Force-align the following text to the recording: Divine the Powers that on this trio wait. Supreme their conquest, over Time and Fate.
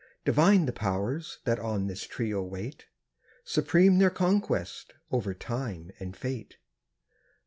Divine 0.25 0.65
the 0.65 0.73
Powers 0.73 1.37
that 1.45 1.59
on 1.59 1.85
this 1.85 2.07
trio 2.07 2.41
wait. 2.41 2.87
Supreme 3.43 3.99
their 3.99 4.09
conquest, 4.09 4.95
over 5.11 5.35
Time 5.35 5.91
and 5.99 6.17
Fate. 6.17 6.57